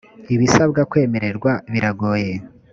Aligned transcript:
ibisabwa 0.33 0.81
kwemererwa 0.91 1.51
biragoye. 1.71 2.33